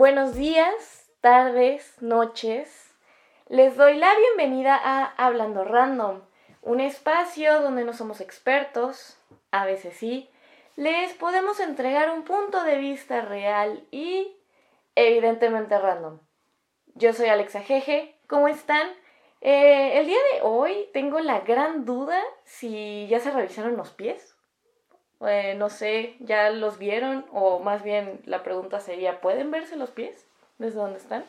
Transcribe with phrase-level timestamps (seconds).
[0.00, 2.90] Buenos días, tardes, noches.
[3.50, 6.22] Les doy la bienvenida a Hablando Random,
[6.62, 9.18] un espacio donde no somos expertos,
[9.50, 10.30] a veces sí,
[10.74, 14.38] les podemos entregar un punto de vista real y
[14.94, 16.18] evidentemente random.
[16.94, 18.88] Yo soy Alexa Jeje, ¿cómo están?
[19.42, 24.29] Eh, el día de hoy tengo la gran duda si ya se revisaron los pies.
[25.20, 27.26] Eh, no sé, ¿ya los vieron?
[27.32, 30.26] O más bien la pregunta sería, ¿pueden verse los pies
[30.58, 31.24] desde donde están?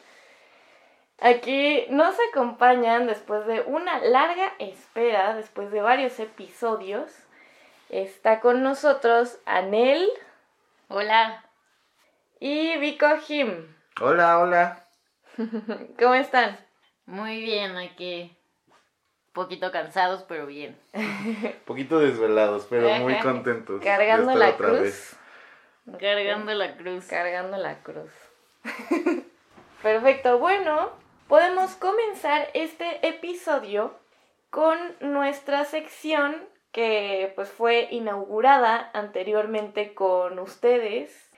[1.19, 7.11] Aquí nos acompañan después de una larga espera, después de varios episodios.
[7.89, 10.09] Está con nosotros Anel.
[10.87, 11.45] Hola.
[12.39, 13.75] Y Vico Jim.
[14.01, 14.83] Hola, hola.
[15.99, 16.57] ¿Cómo están?
[17.05, 18.35] Muy bien, aquí.
[19.33, 20.77] Poquito cansados, pero bien.
[21.65, 23.81] Poquito desvelados, pero muy contentos.
[23.81, 25.15] Cargando la cruz.
[25.99, 27.05] Cargando la cruz.
[27.07, 28.11] Cargando la cruz.
[29.81, 30.91] Perfecto, bueno,
[31.27, 33.95] podemos comenzar este episodio
[34.49, 36.35] con nuestra sección
[36.71, 41.29] que pues fue inaugurada anteriormente con ustedes,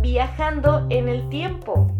[0.00, 1.99] viajando en el tiempo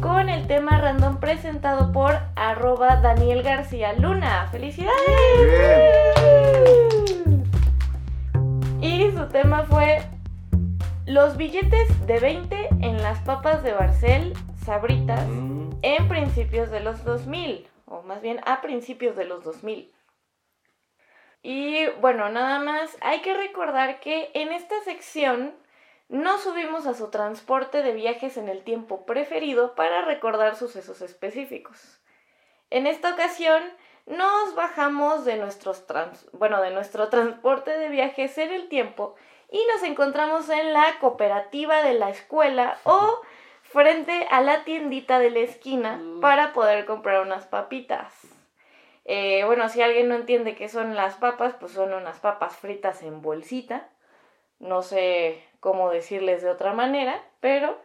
[0.00, 4.48] con el tema random presentado por arroba Daniel García Luna.
[4.50, 4.94] ¡Felicidades!
[8.80, 10.02] Y su tema fue
[11.06, 15.70] los billetes de 20 en las papas de Barcel, Sabritas, mm.
[15.82, 19.92] en principios de los 2000, o más bien a principios de los 2000.
[21.42, 25.54] Y bueno, nada más hay que recordar que en esta sección
[26.08, 32.00] no subimos a su transporte de viajes en el tiempo preferido para recordar sucesos específicos.
[32.70, 33.62] En esta ocasión
[34.06, 35.84] nos bajamos de, nuestros
[36.32, 39.16] bueno, de nuestro transporte de viajes en el tiempo
[39.50, 43.20] y nos encontramos en la cooperativa de la escuela o
[43.62, 46.20] frente a la tiendita de la esquina mm.
[46.20, 48.14] para poder comprar unas papitas.
[49.04, 53.02] Eh, bueno, si alguien no entiende qué son las papas, pues son unas papas fritas
[53.02, 53.88] en bolsita.
[54.58, 57.78] No sé cómo decirles de otra manera, pero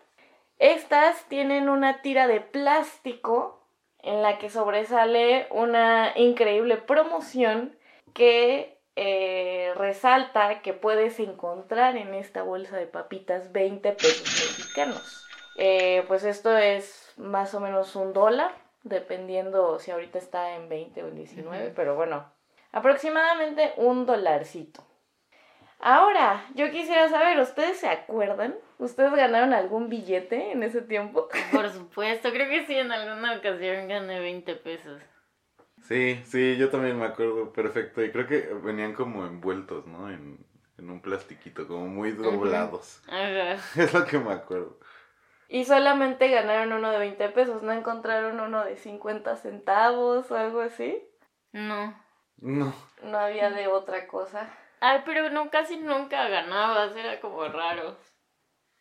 [0.59, 3.59] estas tienen una tira de plástico
[4.00, 7.75] en la que sobresale una increíble promoción
[8.13, 15.25] que eh, resalta que puedes encontrar en esta bolsa de papitas 20 pesos mexicanos.
[15.57, 18.53] Eh, pues esto es más o menos un dólar,
[18.84, 22.31] dependiendo si ahorita está en 20 o en 19, pero bueno,
[22.72, 24.84] aproximadamente un dolarcito.
[25.85, 28.55] Ahora, yo quisiera saber, ¿ustedes se acuerdan?
[28.77, 31.27] ¿Ustedes ganaron algún billete en ese tiempo?
[31.51, 35.01] Por supuesto, creo que sí, en alguna ocasión gané 20 pesos.
[35.81, 38.01] Sí, sí, yo también me acuerdo perfecto.
[38.01, 40.09] Y creo que venían como envueltos, ¿no?
[40.09, 40.45] En,
[40.77, 43.01] un plastiquito, como muy doblados.
[43.07, 43.57] Ajá.
[43.75, 44.79] Es lo que me acuerdo.
[45.49, 50.61] Y solamente ganaron uno de 20 pesos, ¿no encontraron uno de 50 centavos o algo
[50.61, 51.05] así?
[51.51, 51.93] No.
[52.38, 52.73] No.
[53.03, 54.49] No había de otra cosa.
[54.85, 57.95] Ay, pero no, casi nunca ganabas, era como raro.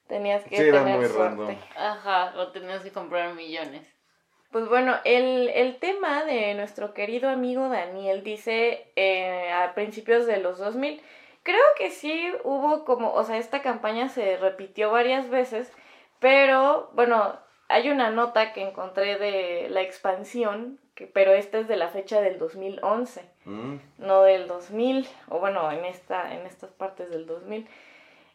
[0.09, 1.57] Tenías que tener suerte.
[1.77, 3.87] Ajá, o tenías que comprar millones.
[4.51, 10.59] Pues bueno, el, tema de nuestro querido amigo Daniel dice eh, a principios de los
[10.59, 11.01] 2000.
[11.45, 15.73] Creo que sí hubo como, o sea, esta campaña se repitió varias veces,
[16.19, 20.81] pero bueno, hay una nota que encontré de la expansión
[21.13, 23.77] pero esta es de la fecha del 2011, mm.
[23.99, 27.67] no del 2000, o bueno, en, esta, en estas partes del 2000.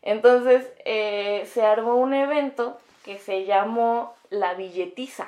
[0.01, 5.27] Entonces eh, se armó un evento que se llamó La Billetiza.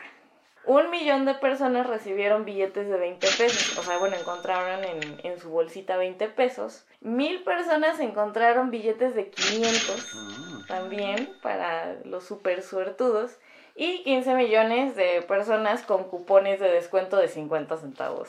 [0.65, 5.39] Un millón de personas recibieron billetes de 20 pesos, o sea, bueno, encontraron en, en
[5.39, 6.85] su bolsita 20 pesos.
[6.99, 10.67] Mil personas encontraron billetes de 500 mm.
[10.67, 13.37] también para los super suertudos
[13.79, 18.27] y 15 millones de personas con cupones de descuento de 50 centavos.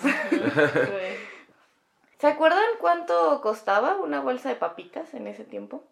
[2.18, 5.82] ¿Se acuerdan cuánto costaba una bolsa de papitas en ese tiempo?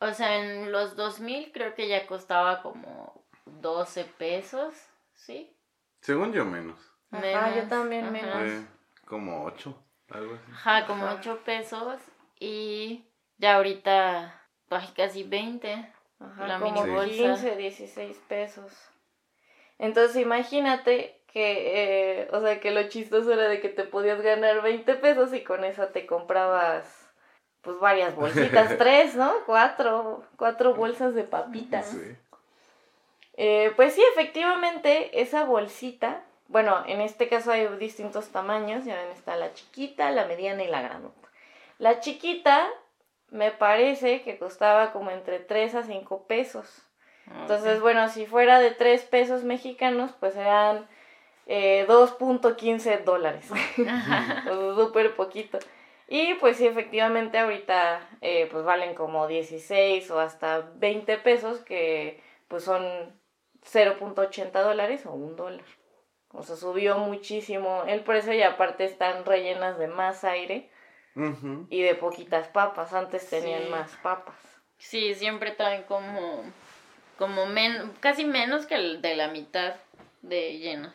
[0.00, 4.74] O sea, en los 2000 creo que ya costaba como 12 pesos,
[5.12, 5.54] ¿sí?
[6.00, 6.78] Según yo menos.
[7.12, 8.64] Ah, yo también menos.
[9.04, 9.74] como 8,
[10.08, 10.52] algo así.
[10.52, 12.00] Ajá, como 8 pesos
[12.40, 13.04] y
[13.36, 14.40] ya ahorita
[14.70, 15.97] pues, casi 20.
[16.20, 18.72] Ajá, la como 15, 16 pesos.
[19.78, 24.62] Entonces imagínate que, eh, o sea, que lo chistoso era de que te podías ganar
[24.62, 26.84] 20 pesos y con eso te comprabas,
[27.62, 29.32] pues varias bolsitas, tres, ¿no?
[29.46, 31.96] Cuatro, cuatro bolsas de papitas.
[33.36, 39.10] Eh, pues sí, efectivamente, esa bolsita, bueno, en este caso hay distintos tamaños, ya ven,
[39.12, 41.28] está la chiquita, la mediana y la grandota.
[41.78, 42.68] La chiquita
[43.30, 46.82] me parece que costaba como entre 3 a 5 pesos.
[47.40, 50.88] Entonces, bueno, si fuera de 3 pesos mexicanos, pues eran
[51.46, 53.50] eh, 2.15 dólares.
[54.76, 55.58] Súper poquito.
[56.08, 62.22] Y pues sí, efectivamente ahorita eh, pues valen como 16 o hasta 20 pesos, que
[62.48, 62.82] pues son
[63.70, 65.66] 0.80 dólares o un dólar.
[66.32, 70.70] O sea, subió muchísimo el precio y aparte están rellenas de más aire
[71.70, 72.92] y de poquitas papas.
[72.92, 74.36] Antes tenían más papas.
[74.78, 76.44] Sí, siempre traen como,
[77.18, 79.74] como men casi menos que el de la mitad
[80.22, 80.94] de llenas.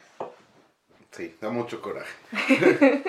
[1.12, 2.12] Sí, da mucho coraje.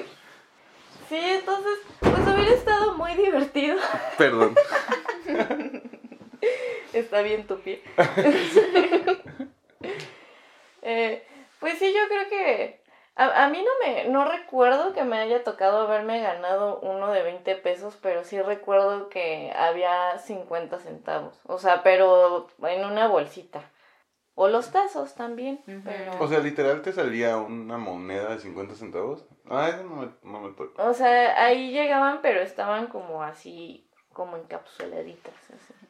[1.08, 3.78] sí, entonces, pues hubiera estado muy divertido.
[4.18, 4.54] Perdón.
[6.92, 7.82] Está bien tu pie.
[10.82, 11.26] eh,
[11.60, 12.80] pues sí, yo creo que
[13.16, 17.22] a, a, mí no me, no recuerdo que me haya tocado haberme ganado uno de
[17.22, 21.38] 20 pesos, pero sí recuerdo que había 50 centavos.
[21.44, 23.62] O sea, pero en una bolsita.
[24.34, 25.60] O los tazos también.
[25.84, 26.18] pero...
[26.18, 29.24] O sea, literal te salía una moneda de 50 centavos.
[29.48, 30.82] Ah, eso no me, no me tocó.
[30.82, 35.34] O sea, ahí llegaban, pero estaban como así, como encapsuladitas.
[35.34, 35.83] Así.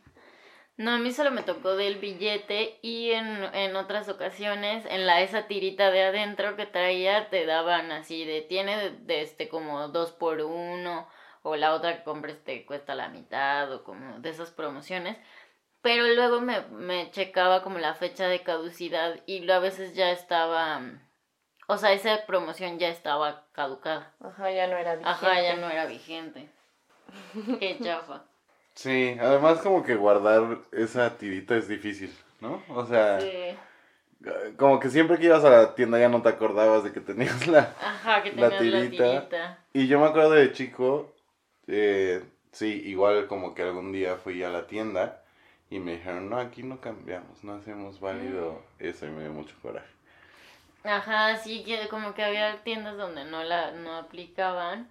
[0.76, 5.21] No, a mí solo me tocó del billete y en, en otras ocasiones en la
[5.21, 10.11] esa tirita de adentro que traía te daban así de tiene de, este como dos
[10.11, 11.09] por uno
[11.43, 15.17] o la otra que compres te cuesta la mitad o como de esas promociones.
[15.81, 20.81] Pero luego me, me checaba como la fecha de caducidad y a veces ya estaba,
[21.69, 24.15] o sea, esa promoción ya estaba caducada.
[24.19, 25.11] Ajá, ya no era vigente.
[25.11, 26.49] Ajá, ya no era vigente.
[27.61, 28.25] Qué chafa.
[28.75, 32.62] Sí, además como que guardar esa tirita es difícil, ¿no?
[32.69, 33.21] O sea,
[34.56, 37.47] como que siempre que ibas a la tienda ya no te acordabas de que tenías
[37.47, 39.59] la, Ajá, que tenías la, tirita.
[39.73, 41.15] Y yo me acuerdo de chico,
[41.69, 42.23] eh,
[42.53, 45.23] sí, igual como que algún día fui a la tienda
[45.70, 48.85] y me dijeron, no, aquí no cambiamos, no hacemos válido mm.
[48.85, 49.94] eso y me dio mucho coraje.
[50.85, 54.91] Ajá, sí, que como que había tiendas donde no la no aplicaban.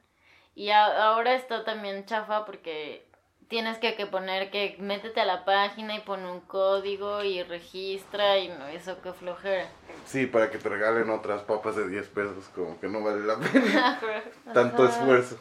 [0.55, 3.05] Y ahora está también chafa porque
[3.53, 8.39] tienes que, que, poner que métete a la página y pon un código y registra
[8.39, 9.67] y no, eso que flojera.
[10.07, 13.37] Sí, para que te regalen otras papas de 10 pesos, como que no vale la
[13.37, 14.01] pena.
[14.55, 15.37] Tanto esfuerzo.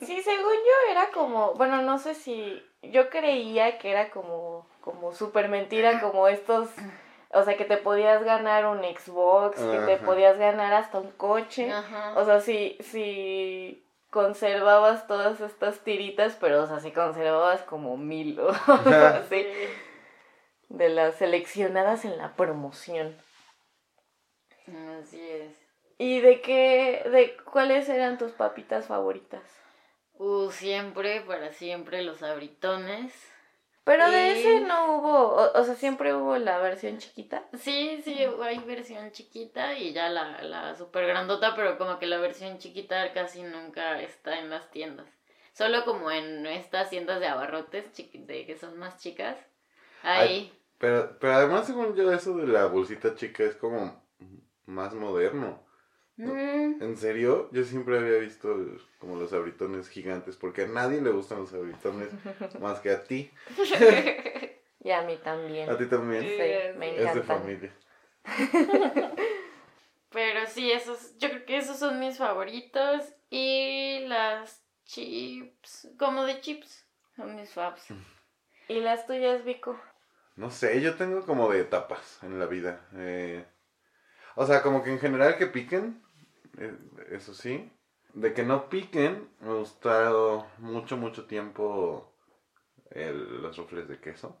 [0.00, 5.12] Sí, según yo era como, bueno, no sé si yo creía que era como como
[5.12, 6.70] súper mentira, como estos
[7.34, 11.72] o sea, que te podías ganar un Xbox, que te podías ganar hasta un coche.
[12.16, 18.38] O sea, si, si conservabas todas estas tiritas, pero o sea, si conservabas como mil
[18.38, 19.46] o así.
[20.68, 23.16] De las seleccionadas en la promoción.
[24.98, 25.52] Así es.
[25.98, 29.42] ¿Y de qué, de cuáles eran tus papitas favoritas?
[30.14, 33.31] Uh, siempre, para siempre, los abritones.
[33.84, 37.44] Pero de ese no hubo, o, sea, siempre hubo la versión chiquita.
[37.58, 42.18] Sí, sí, hay versión chiquita y ya la, la super grandota, pero como que la
[42.18, 45.06] versión chiquita casi nunca está en las tiendas.
[45.52, 49.36] Solo como en estas tiendas de abarrotes de que son más chicas.
[50.02, 50.52] Ahí.
[50.78, 54.02] pero, pero además, según yo, eso de la bolsita chica es como
[54.66, 55.60] más moderno.
[56.16, 56.82] Mm.
[56.82, 57.48] ¿En serio?
[57.52, 58.54] Yo siempre había visto
[58.98, 62.08] como los abritones gigantes, porque a nadie le gustan los abritones
[62.60, 63.30] más que a ti.
[64.80, 65.70] y a mí también.
[65.70, 66.22] ¿A ti también?
[66.22, 66.96] Sí, me.
[67.02, 67.72] Es de familia.
[70.10, 73.02] Pero sí, esos, yo creo que esos son mis favoritos.
[73.30, 76.84] Y las chips, como de chips,
[77.16, 77.86] son mis faves.
[78.68, 79.80] ¿Y las tuyas, Vico?
[80.36, 82.86] No sé, yo tengo como de etapas en la vida.
[82.94, 83.44] Eh,
[84.36, 86.02] o sea, como que en general que piquen,
[86.58, 86.76] eh,
[87.10, 87.70] eso sí.
[88.14, 92.14] De que no piquen, me ha gustado mucho, mucho tiempo
[92.90, 94.38] el, los rufles de queso.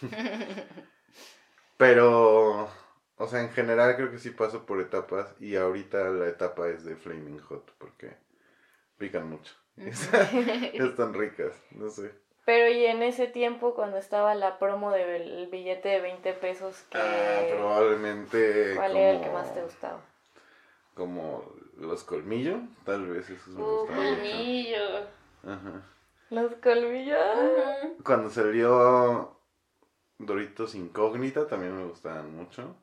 [1.76, 2.68] Pero,
[3.16, 6.84] o sea, en general creo que sí paso por etapas y ahorita la etapa es
[6.84, 8.16] de Flaming Hot porque
[8.98, 9.54] pican mucho.
[9.76, 12.23] Están ricas, no sé.
[12.44, 16.98] Pero y en ese tiempo cuando estaba la promo del billete de 20 pesos que...
[16.98, 18.74] Ah, probablemente...
[18.76, 20.00] ¿Cuál era el que más te gustaba?
[20.94, 21.44] Como
[21.78, 24.98] los colmillos, tal vez esos me uh, gustaban colmillo.
[25.42, 25.82] Ajá.
[26.30, 27.18] Los colmillos.
[28.04, 29.38] Cuando salió
[30.18, 32.76] Doritos Incógnita también me gustaban mucho.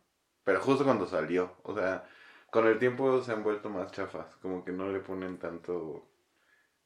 [0.43, 2.07] Pero justo cuando salió, o sea,
[2.49, 6.07] con el tiempo se han vuelto más chafas, como que no le ponen tanto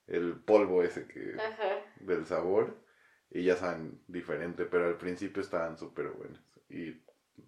[0.07, 1.35] el polvo ese que
[1.97, 2.77] del sabor
[3.31, 7.01] y ya saben diferente, pero al principio estaban súper buenos y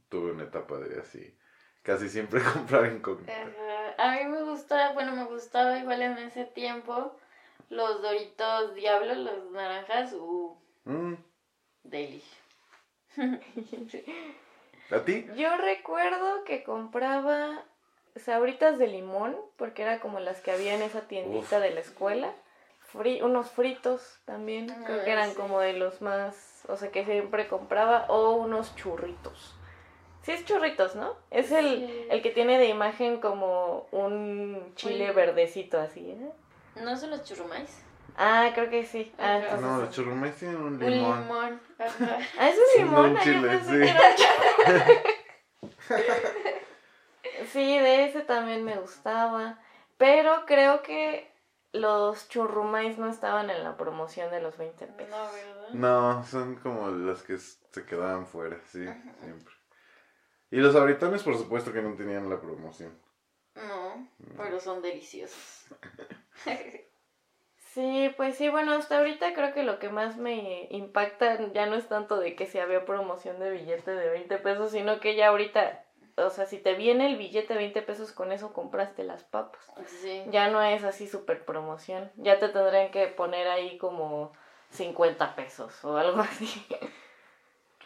[0.09, 1.37] tuve una etapa de así,
[1.83, 3.01] casi siempre comprar en
[3.97, 7.17] A mí me gustaba, bueno, me gustaba igual en ese tiempo
[7.69, 11.15] los Doritos Diablo, los naranjas, uh, mm.
[14.91, 15.27] ¿A ti?
[15.35, 17.63] Yo recuerdo que compraba
[18.15, 21.63] sabritas de limón, porque era como las que había en esa tiendita Uf.
[21.63, 22.33] de la escuela.
[22.93, 25.35] Fri- unos fritos también, creo que Ah, eran sí.
[25.35, 29.55] como de los más, o sea, que siempre compraba, o unos churritos.
[30.23, 31.15] Sí es churritos, ¿no?
[31.31, 32.07] Es el, Sí.
[32.09, 35.15] el que tiene de imagen como un chile Uy.
[35.15, 36.31] verdecito así, ¿eh?
[36.75, 37.83] ¿No son los churrumais?
[38.17, 39.11] Ah, creo que sí.
[39.19, 41.21] Ah, No, los churrumais tienen un Un limón.
[41.21, 41.61] limón.
[41.77, 42.17] Ajá.
[42.37, 43.93] Ah, eso es Sí, limón, no, ah, yo chile, pensé sí.
[43.93, 45.17] que.
[47.51, 49.59] Sí, de ese también me gustaba.
[49.97, 51.31] Pero creo que
[51.79, 55.09] los churrumais no estaban en la promoción de los 20 pesos.
[55.09, 55.69] No, ¿verdad?
[55.73, 58.85] No, son como las que se quedaban fuera, sí,
[59.21, 59.53] siempre.
[60.49, 62.97] Y los abritones, por supuesto que no tenían la promoción.
[63.55, 64.07] No,
[64.37, 65.67] pero son deliciosos.
[67.77, 71.75] Sí, pues sí, bueno, hasta ahorita creo que lo que más me impacta ya no
[71.75, 75.27] es tanto de que si había promoción de billete de 20 pesos, sino que ya
[75.27, 75.85] ahorita,
[76.17, 79.71] o sea, si te viene el billete de 20 pesos, con eso compraste las papas.
[80.01, 80.23] Sí.
[80.29, 82.11] Ya no es así súper promoción.
[82.15, 84.33] Ya te tendrían que poner ahí como
[84.71, 86.65] 50 pesos o algo así.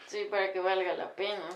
[0.08, 1.48] Sí, para que valga la pena.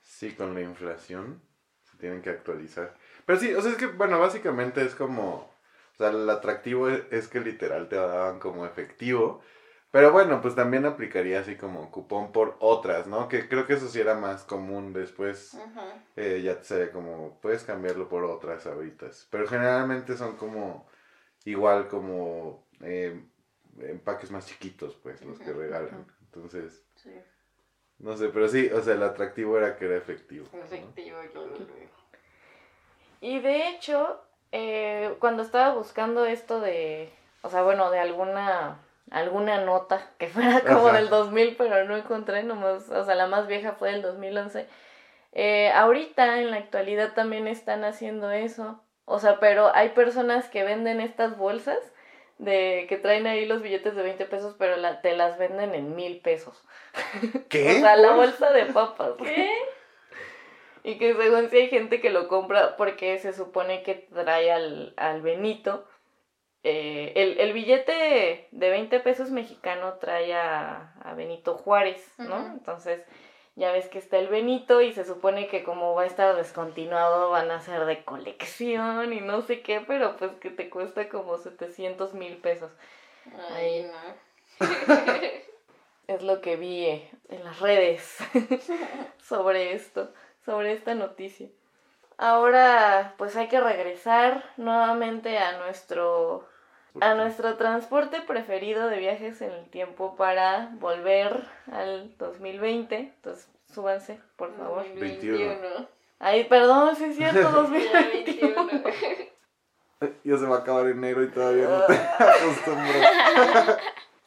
[0.00, 1.42] Sí, con la inflación
[1.82, 2.94] se tienen que actualizar.
[3.26, 7.02] Pero sí, o sea, es que, bueno, básicamente es como, o sea, el atractivo es,
[7.10, 9.42] es que literal te daban como efectivo.
[9.92, 13.28] Pero bueno, pues también aplicaría así como cupón por otras, ¿no?
[13.28, 15.54] Que creo que eso sí era más común después.
[16.16, 19.06] Eh, ya te sería como, puedes cambiarlo por otras ahorita.
[19.30, 20.88] Pero generalmente son como,
[21.44, 23.22] igual como eh,
[23.80, 26.06] empaques más chiquitos, pues, los que regalan.
[26.22, 27.12] Entonces, Sí.
[27.98, 30.46] no sé, pero sí, o sea, el atractivo era que era efectivo.
[30.54, 30.58] ¿no?
[30.60, 32.02] Efectivo, yo lo veo.
[33.20, 34.22] Y de hecho,
[34.52, 38.78] eh, cuando estaba buscando esto de, o sea, bueno, de alguna
[39.10, 40.96] alguna nota que fuera como Ajá.
[40.98, 44.66] del 2000, pero no encontré nomás, o sea, la más vieja fue del 2011.
[45.32, 48.82] Eh, ahorita, en la actualidad, también están haciendo eso.
[49.04, 51.78] O sea, pero hay personas que venden estas bolsas
[52.38, 55.94] de que traen ahí los billetes de 20 pesos, pero la- te las venden en
[55.96, 56.62] mil pesos.
[57.48, 57.76] ¿Qué?
[57.76, 59.12] O sea, la bolsa de papas.
[59.22, 59.50] ¿Qué?
[60.84, 64.94] Y que según si hay gente que lo compra porque se supone que trae al,
[64.96, 65.86] al Benito.
[66.64, 72.46] Eh, el, el billete de 20 pesos mexicano trae a, a Benito Juárez, ¿no?
[72.46, 73.02] Entonces
[73.56, 77.30] ya ves que está el Benito y se supone que como va a estar descontinuado
[77.30, 81.36] van a ser de colección y no sé qué, pero pues que te cuesta como
[81.36, 82.70] 700 mil pesos.
[83.54, 84.66] Ay, no.
[86.08, 88.18] Es lo que vi eh, en las redes
[89.22, 90.12] sobre esto,
[90.44, 91.48] sobre esta noticia.
[92.18, 96.48] Ahora, pues hay que regresar nuevamente a nuestro
[97.00, 102.96] a nuestro transporte preferido de viajes en el tiempo para volver al 2020.
[102.96, 104.84] Entonces, súbanse, por favor.
[104.94, 105.88] 21.
[106.18, 108.66] Ay, perdón, sí es cierto, Ya 2021.
[108.66, 109.32] 21.
[110.24, 113.78] Ya se va a acabar enero y todavía no te acostumbras.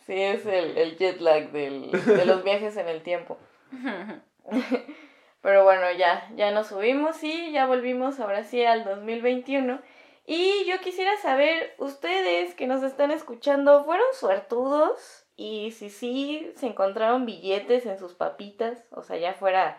[0.06, 3.38] Sí, es el, el jet lag del, de los viajes en el tiempo.
[5.42, 9.80] Pero bueno, ya, ya nos subimos y ya volvimos ahora sí al 2021.
[10.26, 15.26] Y yo quisiera saber, ustedes que nos están escuchando, ¿fueron suertudos?
[15.36, 19.78] Y si sí, se encontraron billetes en sus papitas, o sea, ya fuera,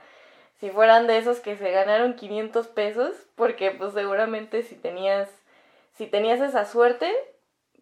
[0.61, 5.29] si fueran de esos que se ganaron 500 pesos, porque pues seguramente si tenías,
[5.95, 7.12] si tenías esa suerte,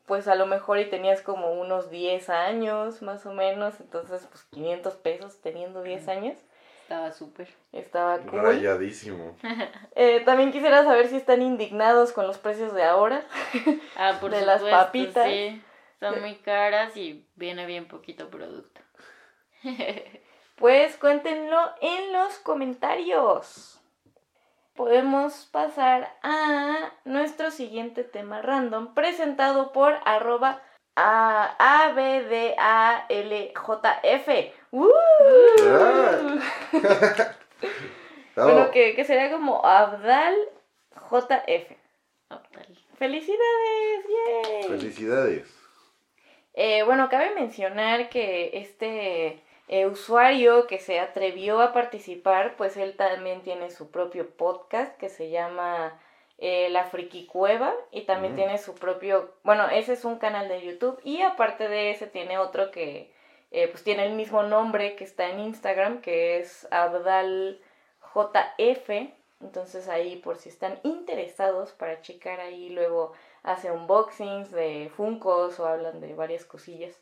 [0.07, 4.45] pues a lo mejor y tenías como unos 10 años más o menos, entonces pues
[4.45, 6.39] 500 pesos teniendo 10 años,
[6.85, 7.49] Estaba súper.
[7.73, 8.43] estaba cool.
[8.43, 9.39] Rayadísimo.
[9.97, 13.25] Eh, también quisiera saber si están indignados con los precios de ahora.
[13.97, 15.27] Ah, por De las papitas.
[15.27, 15.63] Sí.
[15.99, 18.81] Son muy caras y viene bien poquito producto.
[20.57, 23.81] Pues cuéntenlo en los comentarios.
[24.77, 30.63] Podemos pasar a nuestro siguiente tema random presentado por arroba
[30.95, 31.57] a
[31.89, 32.95] ABDALJF.
[34.75, 34.91] ¡Uh!
[35.63, 36.39] Ah.
[38.37, 40.35] Bueno, que, que sería como Abdal
[41.09, 41.71] JF.
[42.31, 42.67] Optal.
[42.99, 44.05] ¡Felicidades!
[44.09, 44.63] ¡Yay!
[44.65, 45.55] Felicidades.
[46.55, 52.97] Eh, bueno, cabe mencionar que este eh, usuario que se atrevió a participar, pues él
[52.97, 55.97] también tiene su propio podcast que se llama
[56.39, 58.37] eh, La Friki Cueva y también Mm.
[58.37, 62.39] tiene su propio, bueno, ese es un canal de YouTube y aparte de ese tiene
[62.39, 63.14] otro que
[63.55, 67.61] eh, pues tiene el mismo nombre que está en Instagram que es Abdal
[68.13, 68.91] JF.
[69.41, 73.13] Entonces ahí por si están interesados para checar ahí luego
[73.45, 76.97] hace unboxings de Funcos o hablan de varias cosillas.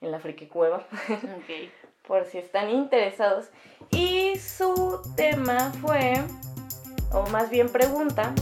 [0.00, 0.84] en la Friki Cueva.
[1.08, 1.70] Ok.
[2.04, 3.50] por si están interesados.
[3.92, 6.14] Y su tema fue,
[7.12, 8.34] o más bien pregunta,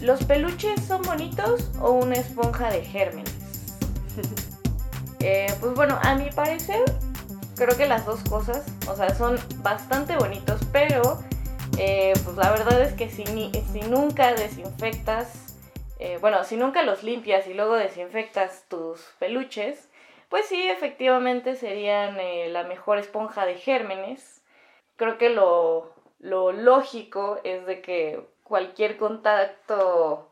[0.00, 3.34] ¿los peluches son bonitos o una esponja de gérmenes?
[5.22, 6.82] Eh, pues bueno, a mi parecer,
[7.56, 11.22] creo que las dos cosas, o sea, son bastante bonitos, pero
[11.78, 15.56] eh, pues la verdad es que si, ni- si nunca desinfectas,
[16.00, 19.88] eh, bueno, si nunca los limpias y luego desinfectas tus peluches,
[20.28, 22.16] pues sí, efectivamente serían
[22.52, 24.42] la mejor esponja de gérmenes.
[24.96, 30.28] Creo que lo, lo lógico es de que cualquier contacto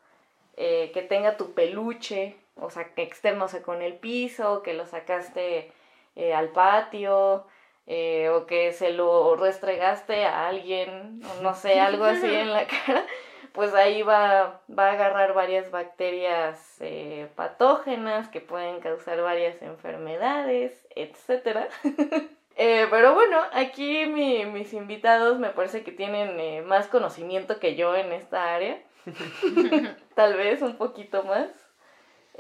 [0.57, 4.87] que tenga tu peluche, o sea, que externo, o sea, con el piso, que lo
[4.87, 5.73] sacaste
[6.17, 7.47] eh, al patio,
[7.87, 12.67] eh, o que se lo restregaste a alguien, o no sé, algo así en la
[12.87, 13.05] cara,
[13.53, 20.87] pues ahí va, va a agarrar varias bacterias eh, patógenas que pueden causar varias enfermedades,
[20.95, 21.69] etc.
[22.57, 27.95] Eh, pero bueno, aquí mi- mis invitados me parece que tienen más conocimiento que yo
[27.97, 28.83] en esta área.
[30.15, 31.49] Tal vez un poquito más.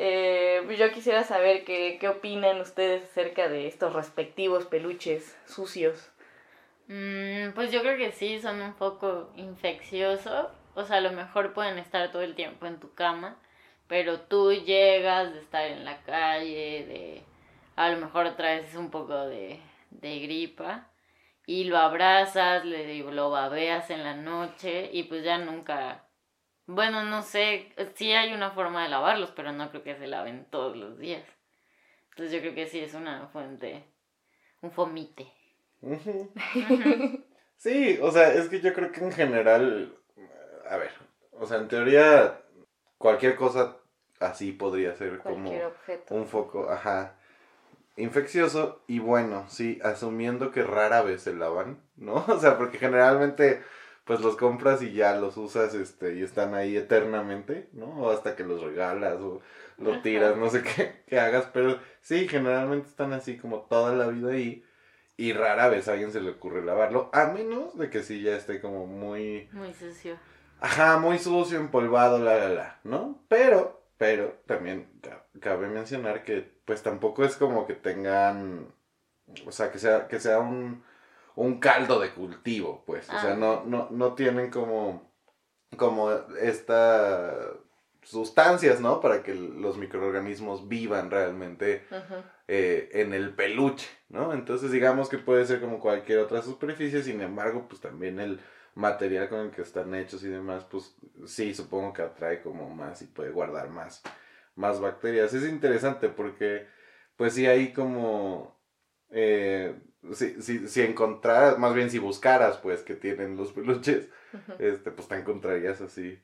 [0.03, 6.11] Eh, yo quisiera saber qué, qué opinan ustedes acerca de estos respectivos peluches sucios.
[6.89, 10.47] Mm, pues yo creo que sí, son un poco infecciosos.
[10.75, 13.37] O sea, a lo mejor pueden estar todo el tiempo en tu cama,
[13.89, 17.23] pero tú llegas de estar en la calle, de
[17.77, 20.89] a lo mejor traes un poco de, de gripa
[21.45, 26.07] y lo abrazas, le lo babeas en la noche y pues ya nunca...
[26.73, 30.47] Bueno, no sé, sí hay una forma de lavarlos, pero no creo que se laven
[30.51, 31.25] todos los días.
[32.11, 33.85] Entonces yo creo que sí es una fuente,
[34.61, 35.33] un fomite.
[37.57, 39.95] Sí, o sea, es que yo creo que en general,
[40.67, 40.93] a ver,
[41.33, 42.41] o sea, en teoría
[42.97, 43.77] cualquier cosa
[44.19, 46.15] así podría ser como Cualquier objeto.
[46.15, 47.17] un foco, ajá,
[47.97, 52.15] infeccioso y bueno, sí, asumiendo que rara vez se lavan, ¿no?
[52.29, 53.63] O sea, porque generalmente
[54.11, 57.87] pues los compras y ya los usas este y están ahí eternamente, ¿no?
[58.03, 59.41] O hasta que los regalas o
[59.79, 64.09] lo tiras, no sé qué, qué hagas, pero sí, generalmente están así como toda la
[64.09, 64.65] vida ahí
[65.17, 68.35] y rara vez a alguien se le ocurre lavarlo, a menos de que sí ya
[68.37, 70.17] esté como muy Muy sucio.
[70.61, 73.23] Ajá, muy sucio, empolvado, la, la, la, ¿no?
[73.29, 78.75] Pero, pero también ca- cabe mencionar que pues tampoco es como que tengan,
[79.47, 80.83] o sea, que sea, que sea un,
[81.37, 83.37] un caldo de cultivo, pues, o sea, Ah.
[83.37, 85.11] no, no, no tienen como,
[85.77, 87.35] como esta
[88.03, 89.01] sustancias, ¿no?
[89.01, 91.85] Para que los microorganismos vivan realmente
[92.49, 94.33] eh, en el peluche, ¿no?
[94.33, 98.41] Entonces digamos que puede ser como cualquier otra superficie, sin embargo, pues también el
[98.75, 103.03] material con el que están hechos y demás, pues sí, supongo que atrae como más
[103.03, 104.03] y puede guardar más,
[104.55, 105.35] más bacterias.
[105.35, 106.67] Es interesante porque,
[107.17, 108.59] pues sí, hay como,
[109.11, 109.79] eh,
[110.15, 114.09] si, si, si encontraras, más bien si buscaras, pues, que tienen los peluches,
[114.59, 116.19] este, pues te encontrarías así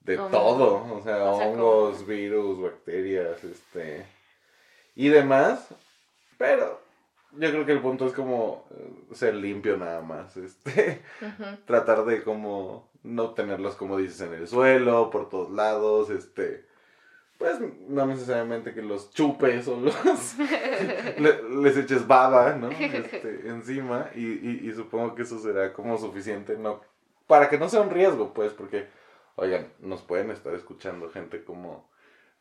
[0.00, 4.04] de todo, o sea, o sea, hongos, como- virus, bacterias, este,
[4.94, 5.68] y demás,
[6.38, 6.80] pero
[7.32, 11.02] yo creo que el punto es como eh, ser limpio nada más, este,
[11.66, 16.66] tratar de como no tenerlos como dices en el suelo, por todos lados, este,
[17.42, 19.94] pues no necesariamente que los chupes o los
[21.18, 22.70] le- les eches baba, ¿no?
[23.14, 26.80] Este, encima y, y, y supongo que eso será como suficiente, ¿no?
[27.26, 28.86] Para que no sea un riesgo, pues, porque,
[29.36, 31.88] oigan, nos pueden estar escuchando gente como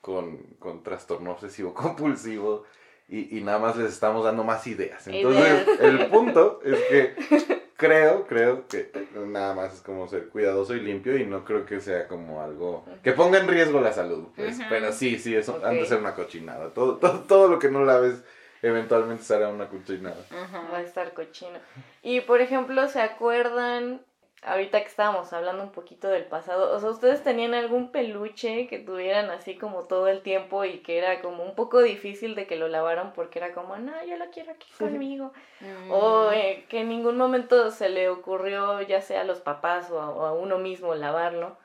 [0.02, 2.64] con, con trastorno obsesivo compulsivo
[3.10, 5.08] y, y nada más les estamos dando más ideas.
[5.08, 7.51] Entonces, el punto es que
[7.82, 8.92] creo, creo que
[9.26, 12.86] nada más es como ser cuidadoso y limpio y no creo que sea como algo
[13.04, 14.60] que ponga en riesgo la salud, pues.
[14.70, 15.66] Pero sí, sí, eso Ok.
[15.66, 16.70] han de ser una cochinada.
[16.70, 18.24] Todo, todo, todo lo que no laves
[18.62, 20.24] eventualmente será una cochinada.
[20.30, 20.62] Ajá.
[20.72, 21.58] Va a estar cochino.
[22.04, 24.02] Y por ejemplo, ¿se acuerdan?
[24.44, 28.80] Ahorita que estábamos hablando un poquito del pasado, o sea, ¿ustedes tenían algún peluche que
[28.80, 32.56] tuvieran así como todo el tiempo y que era como un poco difícil de que
[32.56, 35.32] lo lavaran porque era como, no, yo lo quiero aquí conmigo?
[35.60, 39.92] Mm, O eh, que en ningún momento se le ocurrió, ya sea a los papás
[39.92, 41.58] o a, o a uno mismo, lavarlo.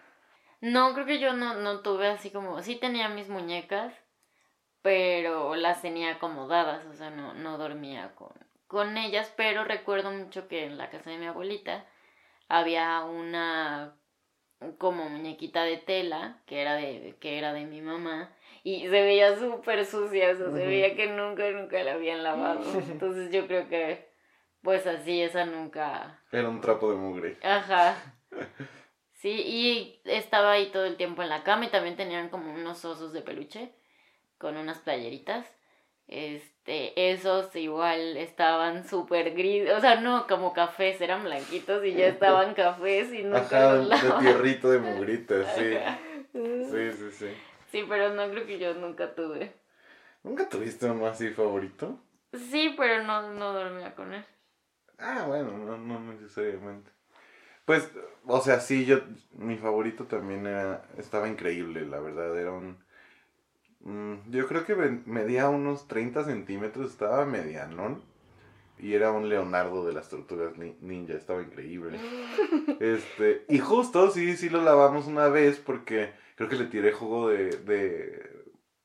[0.60, 3.94] No, creo que yo no, no tuve así como, sí tenía mis muñecas,
[4.82, 8.32] pero las tenía acomodadas, o sea, no, no dormía con,
[8.66, 11.84] con ellas, pero recuerdo mucho que en la casa de mi abuelita
[12.48, 13.96] había una
[14.78, 19.36] como muñequita de tela que era de, que era de mi mamá y se veía
[19.38, 22.60] súper sucia, o sea, se veía que nunca, nunca la habían lavado.
[22.90, 24.08] Entonces yo creo que,
[24.60, 27.38] pues así, esa nunca, Era un trapo de mugre.
[27.42, 27.96] Ajá.
[29.18, 32.84] Sí, y estaba ahí todo el tiempo en la cama y también tenían como unos
[32.84, 33.72] osos de peluche
[34.36, 35.46] con unas playeritas.
[36.06, 42.06] este, esos igual estaban súper gris, o sea, no como cafés, eran blanquitos y ya
[42.08, 45.76] estaban cafés y no Ajá, de tierrito de mugritas, sí.
[46.32, 47.28] Sí, sí, sí.
[47.70, 49.52] Sí, pero no creo que yo nunca tuve.
[50.22, 51.98] ¿Nunca tuviste uno así favorito?
[52.32, 54.24] Sí, pero no, no dormía con él.
[54.98, 56.90] Ah, bueno, no, no necesariamente.
[57.64, 57.90] Pues,
[58.26, 59.00] o sea, sí, yo,
[59.32, 62.78] mi favorito también era, estaba increíble, la verdad, era un,
[63.86, 64.74] mm, yo creo que
[65.06, 68.02] medía unos 30 centímetros, estaba medianón,
[68.78, 71.98] y era un Leonardo de las Tortugas Ninja, estaba increíble.
[72.80, 77.30] Este, y justo, sí, sí lo lavamos una vez porque creo que le tiré jugo
[77.30, 78.30] de, de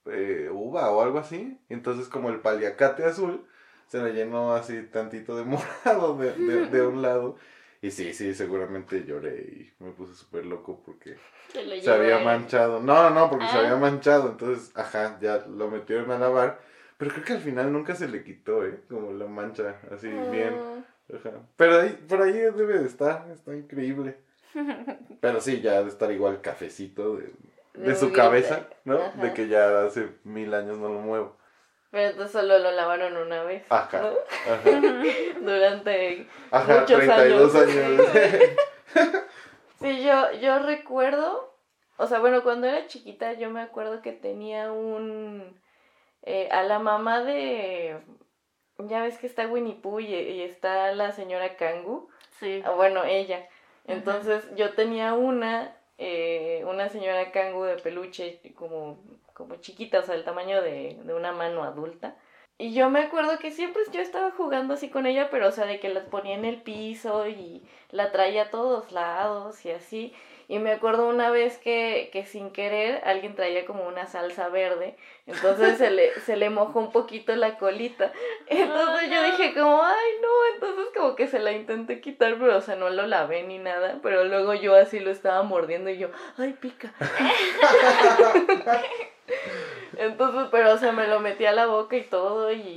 [0.05, 1.59] eh, uva o algo así.
[1.69, 3.45] Entonces como el paliacate azul
[3.87, 5.43] se le llenó así tantito de
[5.85, 6.31] morado de,
[6.67, 7.35] de, un lado.
[7.81, 11.17] Y sí, sí, seguramente lloré y me puse súper loco porque
[11.51, 12.79] se, había manchado.
[12.79, 13.77] No, no, porque se había ah.
[13.77, 14.29] manchado.
[14.29, 16.59] Entonces, ajá, ya lo metieron a lavar.
[16.97, 18.81] Pero creo que al final nunca se le quitó, ¿eh?
[18.87, 20.55] Como la mancha, así bien.
[20.55, 21.15] Ah.
[21.15, 21.31] Ajá.
[21.57, 24.17] Pero ahí, por ahí debe de estar, está increíble.
[25.19, 27.31] Pero sí, ya de estar igual cafecito de,
[27.73, 29.11] de su cabeza, ¿no?
[29.13, 31.40] De que ya hace mil años no lo muevo.
[31.91, 33.65] Pero entonces solo lo lavaron una vez.
[33.69, 34.01] Ajá.
[35.41, 38.01] Durante muchos 32 años.
[39.81, 41.53] sí, yo, yo recuerdo,
[41.97, 45.59] o sea, bueno, cuando era chiquita yo me acuerdo que tenía un...
[46.23, 47.99] Eh, a la mamá de...
[48.77, 52.09] Ya ves que está Winnie Pooh y, está la señora Kangu.
[52.39, 52.63] Sí.
[52.65, 53.47] Ah, bueno, ella.
[53.85, 58.97] Entonces yo tenía una eh, una señora cangu de peluche como,
[59.41, 62.15] como chiquita, o sea, el tamaño de, de una mano adulta.
[62.57, 65.65] Y yo me acuerdo que siempre yo estaba jugando así con ella, pero o sea,
[65.65, 70.13] de que la ponía en el piso y la traía a todos lados y así.
[70.51, 74.97] Y me acuerdo una vez que, que sin querer alguien traía como una salsa verde,
[75.25, 78.11] entonces se le, se le mojó un poquito la colita.
[78.47, 82.61] Entonces yo dije como, ay no, entonces como que se la intenté quitar, pero o
[82.61, 86.09] sea, no lo lavé ni nada, pero luego yo así lo estaba mordiendo y yo,
[86.37, 86.93] ay pica.
[89.97, 92.75] Entonces, pero o sea, me lo metí a la boca y todo y,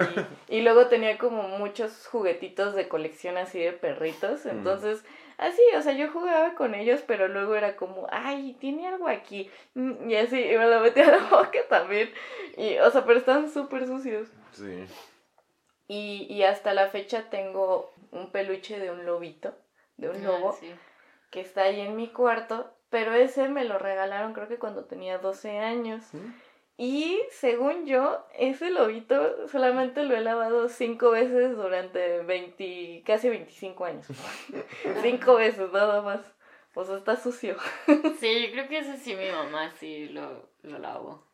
[0.48, 5.04] y luego tenía como muchos juguetitos de colección así de perritos, entonces...
[5.38, 9.50] Así, o sea, yo jugaba con ellos, pero luego era como, ay, tiene algo aquí.
[9.74, 12.12] Mm, y así, y me lo metí a la boca también.
[12.56, 14.28] Y, o sea, pero están súper sucios.
[14.52, 14.86] Sí.
[15.88, 19.54] Y, y hasta la fecha tengo un peluche de un lobito,
[19.96, 20.58] de un ah, lobo,
[21.30, 25.18] que está ahí en mi cuarto, pero ese me lo regalaron creo que cuando tenía
[25.18, 26.04] 12 años.
[26.76, 33.84] Y según yo, ese lobito solamente lo he lavado cinco veces durante 20, casi 25
[33.84, 34.06] años.
[35.02, 36.20] cinco veces, nada más.
[36.72, 37.56] Pues está sucio.
[38.18, 41.24] sí, yo creo que ese sí mi mamá sí lo, lo lavo.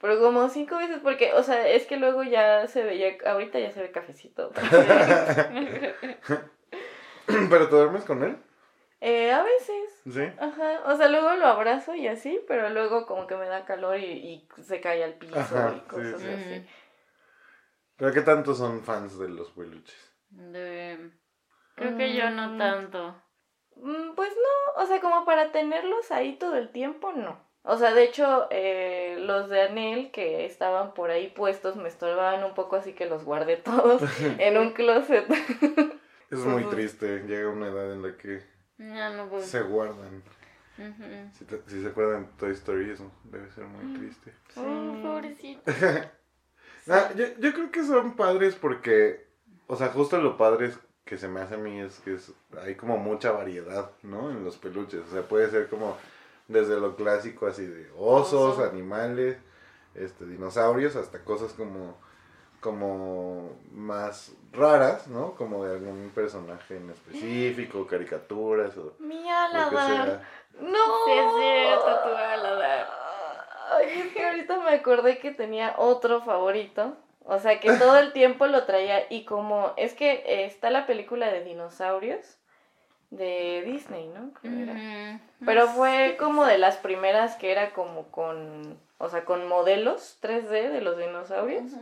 [0.00, 3.70] Pero como cinco veces, porque, o sea, es que luego ya se veía, ahorita ya
[3.70, 4.50] se ve cafecito.
[7.26, 8.36] ¿Pero te duermes con él?
[9.04, 10.00] Eh, a veces.
[10.08, 10.22] ¿Sí?
[10.38, 10.82] Ajá.
[10.86, 14.04] O sea, luego lo abrazo y así, pero luego como que me da calor y,
[14.04, 15.34] y se cae al piso
[15.76, 16.64] y cosas así.
[17.96, 20.14] ¿Pero qué tanto son fans de los peluches?
[20.30, 21.10] De...
[21.74, 22.58] Creo que yo no mm.
[22.58, 23.20] tanto.
[23.74, 27.44] Mm, pues no, o sea, como para tenerlos ahí todo el tiempo, no.
[27.64, 32.44] O sea, de hecho, eh, los de Anel que estaban por ahí puestos me estorbaban
[32.44, 34.00] un poco, así que los guardé todos
[34.38, 35.26] en un closet.
[36.30, 38.51] es muy triste, llega una edad en la que
[39.42, 40.22] se guardan.
[41.66, 43.98] si, se acuerdan Toy Story, eso debe ser muy mm.
[43.98, 44.32] triste.
[44.56, 45.62] Oh, pobrecito.
[46.88, 49.24] Ah, yo, yo creo que son padres porque,
[49.68, 52.74] o sea, justo lo padres que se me hace a mí es que es, hay
[52.74, 54.30] como mucha variedad, ¿no?
[54.30, 55.02] En los peluches.
[55.08, 55.96] O sea, puede ser como
[56.48, 59.36] desde lo clásico así de osos, animales,
[59.94, 61.98] este, dinosaurios, hasta cosas como
[62.62, 65.34] como más raras, ¿no?
[65.34, 68.94] Como de algún personaje en específico, caricaturas o...
[69.00, 70.22] Mi Aladar.
[70.60, 71.04] No.
[71.04, 72.88] Sí es cierto, tu Aladar.
[73.72, 76.96] Ay, es que ahorita me acordé que tenía otro favorito.
[77.24, 79.72] O sea, que todo el tiempo lo traía y como...
[79.76, 82.38] Es que está la película de dinosaurios
[83.10, 84.30] de Disney, ¿no?
[85.44, 88.78] Pero fue como de las primeras que era como con...
[88.98, 91.72] O sea, con modelos 3D de los dinosaurios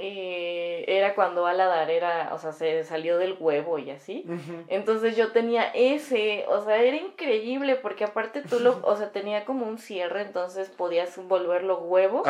[0.00, 4.24] eh, era cuando Aladar era, o sea, se salió del huevo y así.
[4.68, 9.44] Entonces yo tenía ese, o sea, era increíble porque aparte tú lo, o sea, tenía
[9.44, 12.22] como un cierre, entonces podías volverlo huevo.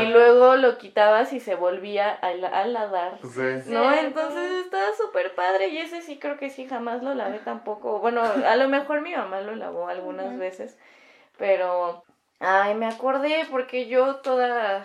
[0.00, 2.28] Y luego lo quitabas y se volvía a
[2.60, 3.18] Aladar.
[3.66, 3.92] ¿No?
[3.92, 7.98] Entonces estaba súper padre y ese sí creo que sí jamás lo lavé tampoco.
[7.98, 10.78] Bueno, a lo mejor mi mamá lo lavó algunas veces,
[11.36, 12.04] pero...
[12.38, 14.84] Ay, me acordé porque yo toda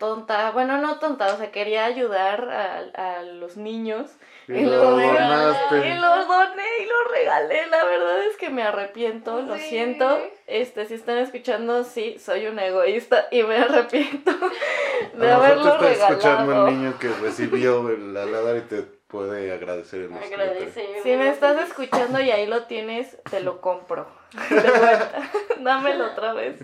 [0.00, 4.10] tonta, bueno, no tonta, o sea, quería ayudar a, a los niños.
[4.48, 5.88] Y lo adornaste.
[5.88, 7.66] Y lo doné y lo regalé.
[7.68, 10.18] La verdad es que me arrepiento, lo siento.
[10.48, 14.32] Este, si están escuchando, sí, soy un egoísta y me arrepiento
[15.14, 16.68] de a haberlo te está escuchando regalado.
[16.68, 20.14] un niño que recibió el aladar y te puede agradecer el.
[20.14, 20.84] Agradecer.
[21.04, 24.08] Si me estás escuchando y ahí lo tienes, te lo compro.
[24.48, 25.22] De vuelta.
[25.60, 26.56] Dámelo otra vez.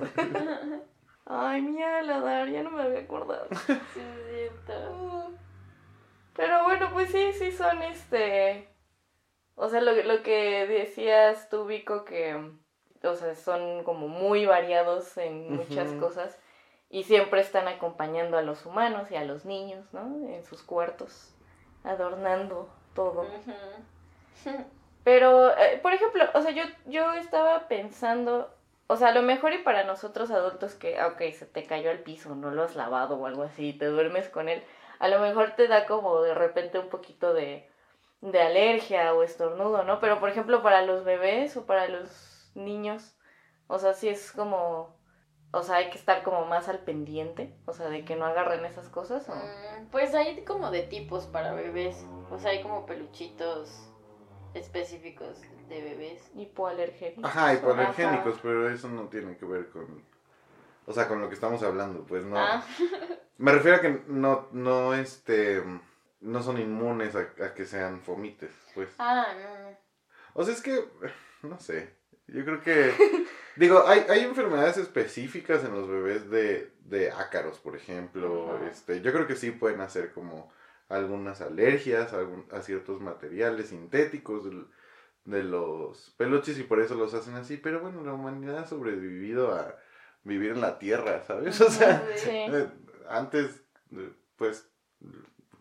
[1.26, 3.48] Ay, mía, Aladar, ya no me había acordado.
[3.94, 5.32] Sí, cierto.
[6.34, 8.68] Pero bueno, pues sí, sí son este.
[9.56, 12.52] O sea, lo, lo que decías tú, Vico, que.
[13.02, 16.38] O sea, son como muy variados en muchas cosas.
[16.88, 20.06] Y siempre están acompañando a los humanos y a los niños, ¿no?
[20.28, 21.34] En sus cuartos,
[21.82, 23.26] adornando todo.
[25.02, 28.52] Pero, eh, por ejemplo, o sea, yo, yo estaba pensando,
[28.88, 31.90] o sea, a lo mejor y para nosotros adultos que, ah, ok, se te cayó
[31.90, 34.62] al piso, no lo has lavado o algo así, te duermes con él,
[34.98, 37.68] a lo mejor te da como de repente un poquito de,
[38.20, 40.00] de alergia o estornudo, ¿no?
[40.00, 43.16] Pero, por ejemplo, para los bebés o para los niños,
[43.66, 44.96] o sea, sí es como,
[45.52, 48.64] o sea, hay que estar como más al pendiente, o sea, de que no agarren
[48.64, 49.34] esas cosas, ¿o?
[49.34, 52.04] Mm, Pues hay como de tipos para bebés.
[52.30, 53.92] O sea, hay como peluchitos
[54.56, 56.30] específicos de bebés.
[56.34, 57.24] Hipoalergénicos.
[57.24, 58.40] Ajá, hipoalergénicos, Ajá.
[58.42, 60.02] pero eso no tiene que ver con.
[60.86, 62.38] O sea, con lo que estamos hablando, pues no.
[62.38, 62.64] Ah,
[63.38, 65.62] Me refiero a que no, no, este.
[66.20, 68.88] No son inmunes a, a que sean fomites, pues.
[68.98, 69.76] ah, no, no.
[70.34, 70.84] O sea, es que.
[71.42, 71.94] No sé.
[72.28, 72.92] Yo creo que.
[73.56, 78.54] Digo, hay, hay enfermedades específicas en los bebés de, de ácaros, por ejemplo.
[78.56, 78.66] Ajá.
[78.68, 80.50] Este, yo creo que sí pueden hacer como
[80.88, 84.44] algunas alergias a, algún- a ciertos materiales sintéticos
[85.24, 87.56] de los peluches y por eso los hacen así.
[87.56, 89.76] Pero bueno, la humanidad ha sobrevivido a
[90.22, 91.60] vivir en la tierra, ¿sabes?
[91.60, 92.30] O sea, Sí.
[92.30, 92.68] eh,
[93.08, 94.68] antes, eh, pues,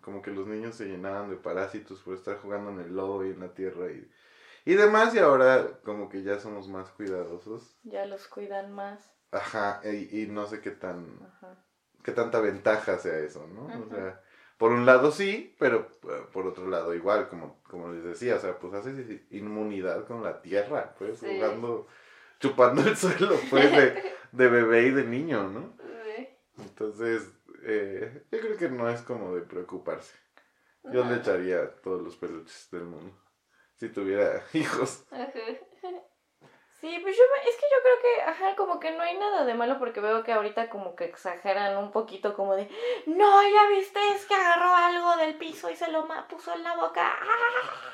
[0.02, 3.32] como que los niños se llenaban de parásitos por estar jugando en el lodo y
[3.32, 4.08] en la tierra y,
[4.66, 7.76] y demás, y ahora como que ya somos más cuidadosos.
[7.84, 9.00] Ya los cuidan más.
[9.32, 11.58] Ajá, y, y no sé qué tan, Ajá.
[12.04, 13.66] qué tanta ventaja sea eso, ¿no?
[13.66, 14.22] O sea,
[14.58, 18.40] por un lado sí, pero eh, por otro lado igual, como, como les decía, o
[18.40, 21.28] sea, pues haces inmunidad con la tierra, pues, Sí.
[21.28, 21.88] jugando,
[22.40, 25.76] chupando el suelo, pues, de, de bebé y de niño, ¿no?
[25.78, 26.28] Sí.
[26.60, 27.30] Entonces,
[27.64, 30.16] eh, yo creo que no es como de preocuparse.
[30.94, 33.12] Yo le echaría todos los peluches del mundo.
[33.74, 35.06] Si tuviera hijos.
[35.12, 35.32] Ajá.
[36.86, 39.44] Sí, pues yo me- es que yo creo que, ajá, como que no hay nada
[39.44, 42.70] de malo porque veo que ahorita como que exageran un poquito como de,
[43.08, 46.76] no, ya viste, es que agarró algo del piso y se lo puso en la
[46.76, 47.02] boca.
[47.20, 47.92] ¡ah!".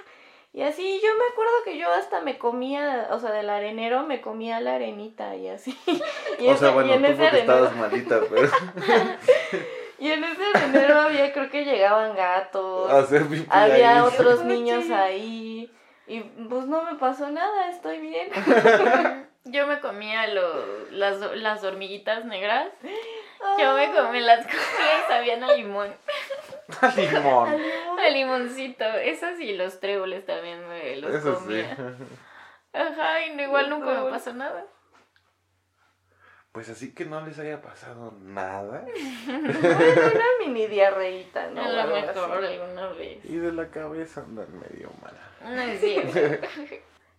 [0.51, 4.19] Y así, yo me acuerdo que yo hasta me comía, o sea, del arenero me
[4.19, 5.79] comía la arenita y así.
[6.39, 8.49] Y, o ese- sea, bueno, y en tú ese porque arenero, estabas malita, pero
[9.99, 12.91] y en ese arenero había, creo que llegaban gatos.
[13.49, 14.01] Había ahí.
[14.01, 15.71] otros niños ahí.
[16.11, 16.19] Y
[16.49, 18.29] pues no me pasó nada, estoy bien.
[19.45, 22.67] Yo me comía lo, las, las hormiguitas negras.
[23.57, 24.59] Yo me comí las comía
[24.99, 25.93] y sabían a limón.
[26.97, 27.49] Limón.
[27.97, 28.85] A limoncito.
[28.85, 31.43] Esas y los tréboles también me los Eso sí.
[31.45, 31.77] comía.
[32.73, 34.65] Ajá, y no- igual Los nunca me pasó nada.
[36.51, 38.85] Pues así que no les haya pasado nada.
[39.27, 41.63] Una mini diarreíta, ¿no?
[41.63, 42.55] a lo mejor así.
[42.55, 43.23] alguna vez.
[43.23, 45.13] Y de la cabeza andan medio mal.
[45.55, 46.47] No es cierto.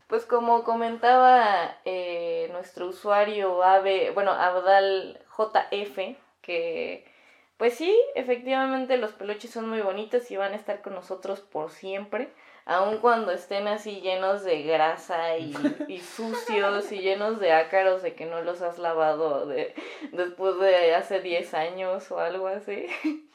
[0.06, 7.10] Pues como comentaba eh, nuestro usuario Ave, bueno, Abdal JF, que
[7.56, 11.70] pues sí, efectivamente los peluches son muy bonitos y van a estar con nosotros por
[11.70, 12.28] siempre,
[12.64, 15.52] aun cuando estén así llenos de grasa y,
[15.88, 19.74] y sucios y llenos de ácaros de que no los has lavado de,
[20.12, 22.86] después de hace 10 años o algo así.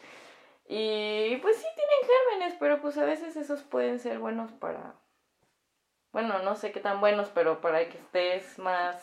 [0.70, 4.96] Y pues sí tienen gérmenes, pero pues a veces esos pueden ser buenos para
[6.18, 9.00] bueno, no sé qué tan buenos, pero para que estés más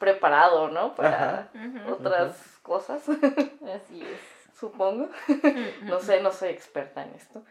[0.00, 0.94] preparado, ¿no?
[0.94, 1.48] Para
[1.88, 4.56] otras cosas, Así es.
[4.58, 5.08] supongo.
[5.82, 7.44] No sé, no soy experta en esto.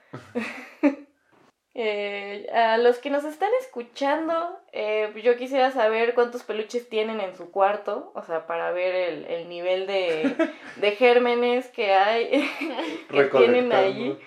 [1.77, 7.35] Eh, a los que nos están escuchando, eh, yo quisiera saber cuántos peluches tienen en
[7.35, 10.35] su cuarto, o sea, para ver el, el nivel de,
[10.77, 12.49] de gérmenes que hay,
[13.11, 14.17] que tienen allí.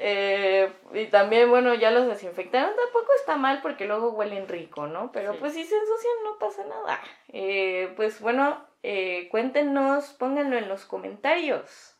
[0.00, 5.12] Eh, y también, bueno, ya los desinfectaron, tampoco está mal porque luego huelen rico, ¿no?
[5.12, 5.38] Pero Sí.
[5.38, 7.00] pues si se ensucian no pasa nada.
[7.28, 11.94] Eh, pues bueno, eh, cuéntenos, pónganlo en los comentarios.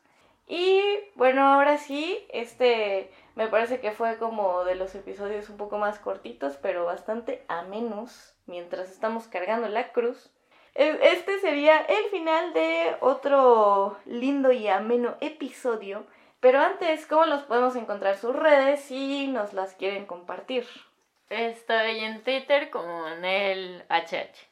[0.48, 0.82] Y
[1.14, 5.98] bueno, ahora sí, este me parece que fue como de los episodios un poco más
[5.98, 10.32] cortitos, pero bastante amenos mientras estamos cargando la cruz.
[10.74, 16.06] Este sería el final de otro lindo y ameno episodio.
[16.40, 20.64] Pero antes, ¿cómo los podemos encontrar sus redes si nos las quieren compartir?
[21.28, 24.48] Estoy en Twitter como en el HH.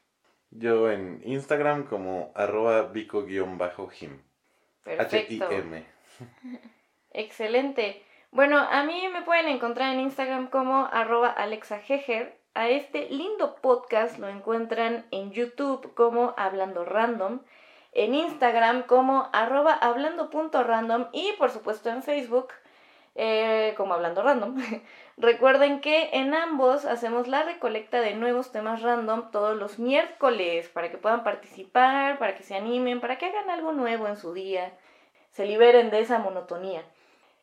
[0.51, 4.21] Yo en Instagram como arroba bico-him.
[4.87, 5.46] Perfecto.
[5.46, 5.85] H-I-M.
[7.12, 8.03] Excelente.
[8.31, 12.38] Bueno, a mí me pueden encontrar en Instagram como arroba alexajejer.
[12.55, 17.40] A este lindo podcast lo encuentran en YouTube como Hablando Random,
[17.92, 22.49] en Instagram como arroba hablando.random y por supuesto en Facebook
[23.17, 24.57] eh, como Hablando Random.
[25.17, 30.91] Recuerden que en ambos hacemos la recolecta de nuevos temas random todos los miércoles para
[30.91, 34.77] que puedan participar, para que se animen, para que hagan algo nuevo en su día,
[35.31, 36.85] se liberen de esa monotonía.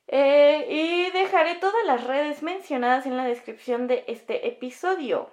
[0.07, 5.31] Eh, y dejaré todas las redes mencionadas en la descripción de este episodio.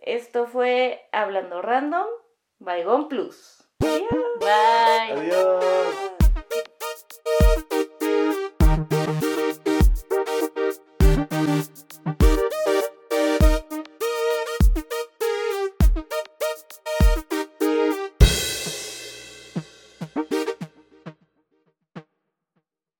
[0.00, 2.06] Esto fue Hablando Random,
[2.58, 3.68] Bygone Plus.
[3.80, 5.12] Bye.
[5.12, 6.11] Adiós.